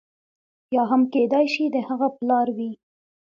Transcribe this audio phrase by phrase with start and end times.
[0.75, 2.71] یا هم کېدای شي د هغه پلار وي.